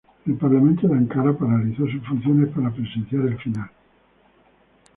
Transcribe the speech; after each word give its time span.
El 0.25 0.33
parlamento 0.33 0.87
en 0.87 0.97
Ankara 0.97 1.31
paralizó 1.37 1.85
sus 1.85 2.03
funciones 2.07 2.49
para 2.55 2.73
presenciar 2.73 3.23
el 3.27 3.37
final. 3.37 3.69